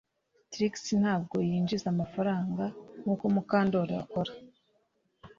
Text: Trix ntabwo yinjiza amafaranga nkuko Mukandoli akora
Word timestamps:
Trix 0.51 0.73
ntabwo 1.01 1.35
yinjiza 1.47 1.87
amafaranga 1.93 2.63
nkuko 3.01 3.23
Mukandoli 3.33 3.93
akora 4.03 4.31